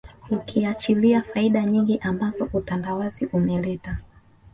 [0.29, 3.97] Ukiachilia faida nyingi ambazo utandawazi umeleta